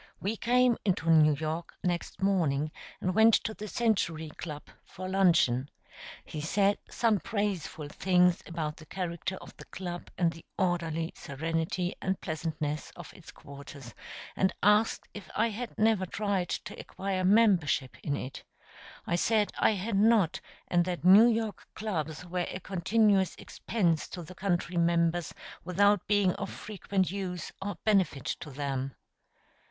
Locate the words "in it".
18.01-18.43